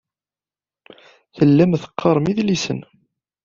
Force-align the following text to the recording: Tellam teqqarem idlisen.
Tellam 1.35 1.71
teqqarem 1.81 2.25
idlisen. 2.31 2.79